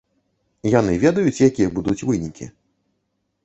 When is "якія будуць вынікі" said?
1.49-2.45